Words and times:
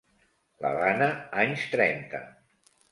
L'Havana, 0.65 1.11
anys 1.45 1.69
trenta. 1.77 2.27